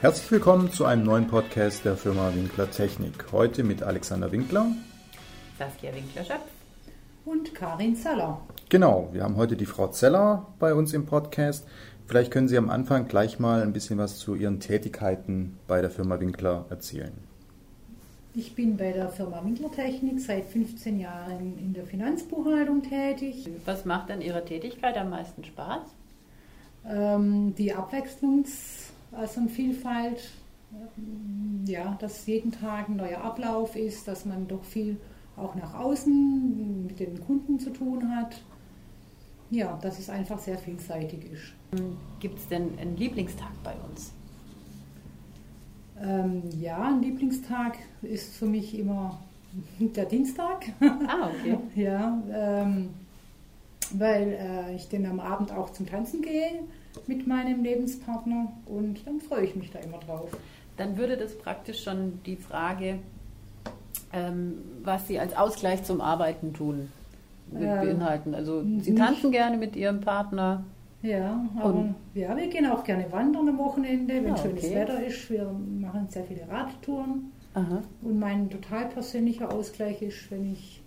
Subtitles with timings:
[0.00, 3.32] Herzlich willkommen zu einem neuen Podcast der Firma Winkler Technik.
[3.32, 4.68] Heute mit Alexander Winkler,
[5.58, 6.40] Saskia Winkler-Schöpf
[7.26, 8.40] und Karin Zeller.
[8.70, 11.66] Genau, wir haben heute die Frau Zeller bei uns im Podcast.
[12.06, 15.90] Vielleicht können Sie am Anfang gleich mal ein bisschen was zu Ihren Tätigkeiten bei der
[15.90, 17.12] Firma Winkler erzählen.
[18.34, 23.50] Ich bin bei der Firma Winkler Technik seit 15 Jahren in der Finanzbuchhaltung tätig.
[23.66, 25.82] Was macht an Ihrer Tätigkeit am meisten Spaß?
[26.88, 30.30] Ähm, die Abwechslungs- also Vielfalt,
[31.66, 34.96] ja, dass jeden Tag ein neuer Ablauf ist, dass man doch viel
[35.36, 38.40] auch nach außen mit den Kunden zu tun hat.
[39.50, 41.54] Ja, dass es einfach sehr vielseitig ist.
[42.20, 44.12] Gibt es denn einen Lieblingstag bei uns?
[46.00, 49.20] Ähm, ja, ein Lieblingstag ist für mich immer
[49.78, 50.66] der Dienstag.
[50.80, 51.58] Ah, okay.
[51.74, 52.90] ja, ähm,
[53.98, 56.60] weil äh, ich dann am Abend auch zum Tanzen gehe
[57.06, 60.30] mit meinem Lebenspartner und dann freue ich mich da immer drauf.
[60.76, 62.98] Dann würde das praktisch schon die Frage,
[64.12, 66.90] ähm, was Sie als Ausgleich zum Arbeiten tun,
[67.54, 68.34] ähm, beinhalten.
[68.34, 70.64] Also Sie tanzen gerne mit Ihrem Partner.
[71.02, 74.48] Ja, aber ja, wir gehen auch gerne wandern am Wochenende, wenn ah, okay.
[74.48, 75.30] schönes Wetter ist.
[75.30, 77.32] Wir machen sehr viele Radtouren.
[77.54, 77.82] Aha.
[78.02, 80.82] Und mein total persönlicher Ausgleich ist, wenn ich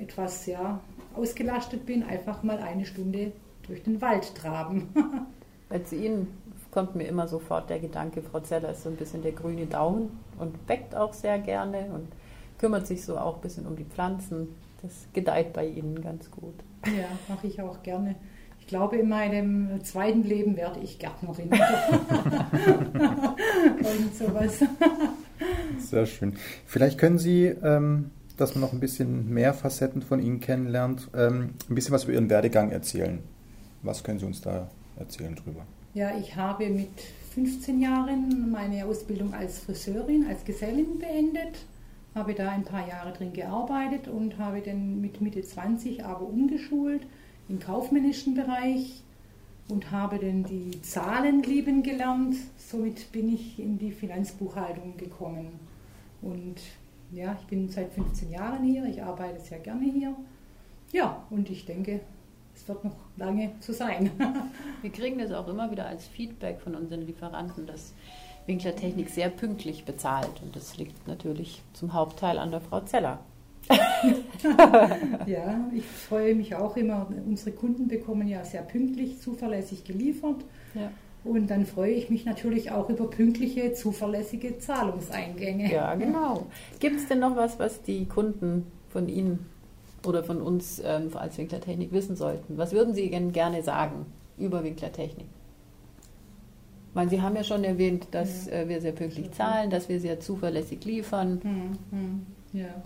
[0.00, 0.80] etwas ja,
[1.14, 3.32] ausgelastet bin, einfach mal eine Stunde
[3.66, 4.88] durch den Wald traben.
[5.68, 6.28] Weil zu Ihnen
[6.70, 10.18] kommt mir immer sofort der Gedanke, Frau Zeller ist so ein bisschen der grüne Daumen
[10.38, 12.08] und weckt auch sehr gerne und
[12.58, 14.54] kümmert sich so auch ein bisschen um die Pflanzen.
[14.82, 16.54] Das gedeiht bei Ihnen ganz gut.
[16.86, 18.14] Ja, mache ich auch gerne.
[18.60, 21.50] Ich glaube, in meinem zweiten Leben werde ich Gärtnerin.
[21.50, 21.60] und
[24.14, 24.60] sowas.
[25.78, 26.36] Sehr schön.
[26.66, 31.50] Vielleicht können Sie ähm, dass man noch ein bisschen mehr Facetten von Ihnen kennenlernt, ähm,
[31.68, 33.18] ein bisschen was über Ihren Werdegang erzählen.
[33.82, 35.66] Was können Sie uns da erzählen drüber?
[35.94, 36.88] Ja, ich habe mit
[37.34, 41.64] 15 Jahren meine Ausbildung als Friseurin, als Gesellin beendet,
[42.14, 47.02] habe da ein paar Jahre drin gearbeitet und habe dann mit Mitte 20 aber umgeschult
[47.48, 49.02] im kaufmännischen Bereich
[49.68, 52.36] und habe dann die Zahlen lieben gelernt.
[52.56, 55.48] Somit bin ich in die Finanzbuchhaltung gekommen.
[56.22, 56.56] Und
[57.12, 60.14] ja, ich bin seit 15 Jahren hier, ich arbeite sehr gerne hier.
[60.92, 62.00] Ja, und ich denke,
[62.54, 64.10] es wird noch lange so sein.
[64.82, 67.92] Wir kriegen das auch immer wieder als Feedback von unseren Lieferanten, dass
[68.46, 70.42] Winkler Technik sehr pünktlich bezahlt.
[70.42, 73.20] Und das liegt natürlich zum Hauptteil an der Frau Zeller.
[75.26, 77.06] ja, ich freue mich auch immer.
[77.26, 80.42] Unsere Kunden bekommen ja sehr pünktlich, zuverlässig geliefert.
[80.74, 80.90] Ja.
[81.24, 85.72] Und dann freue ich mich natürlich auch über pünktliche, zuverlässige Zahlungseingänge.
[85.72, 86.46] Ja, genau.
[86.80, 89.46] Gibt es denn noch was, was die Kunden von Ihnen
[90.06, 92.56] oder von uns ähm, als Winklertechnik wissen sollten?
[92.56, 94.06] Was würden Sie denn gerne sagen
[94.38, 95.26] über Winklertechnik?
[96.94, 98.52] Meine, Sie haben ja schon erwähnt, dass ja.
[98.52, 101.40] äh, wir sehr pünktlich zahlen, dass wir sehr zuverlässig liefern.
[101.42, 102.82] Hm, hm, ja.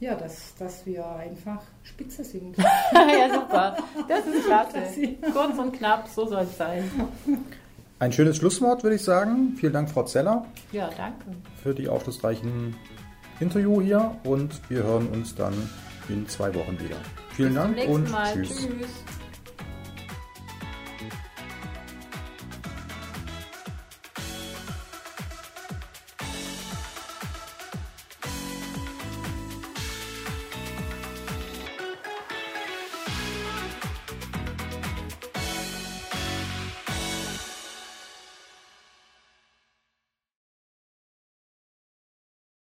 [0.00, 2.56] Ja, dass, dass wir einfach spitze sind.
[2.92, 3.76] ja, super.
[4.08, 4.80] Das ist klasse.
[5.32, 6.90] Kurz und knapp, so soll es sein.
[8.04, 9.56] Ein schönes Schlusswort, würde ich sagen.
[9.56, 10.44] Vielen Dank, Frau Zeller.
[10.72, 11.24] Ja, danke.
[11.62, 12.76] Für die aufschlussreichen
[13.40, 15.54] Interview hier und wir hören uns dann
[16.10, 16.96] in zwei Wochen wieder.
[17.30, 18.34] Vielen Bis Dank und Mal.
[18.34, 18.58] tschüss.
[18.58, 19.23] tschüss.